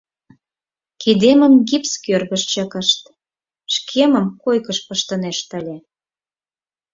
Кидемым 1.01 1.53
гипс 1.67 1.93
кӧргыш 2.05 2.43
чыкышт, 2.51 3.01
шкемым 3.73 4.25
койкыш 4.43 4.79
пыштынешт 4.87 5.49
ыле. 5.59 5.77